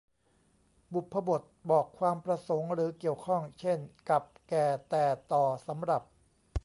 [0.93, 1.41] บุพบท
[1.71, 6.01] บอกความประสงค์หรือเกี่ยวข้อง เช่น กับ แก่ แต่ ต่อ สำหรับ